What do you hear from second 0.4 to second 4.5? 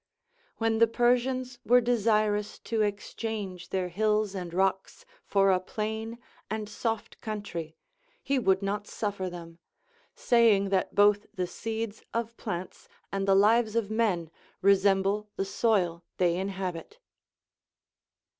When the Persians were desirous to exchange their hills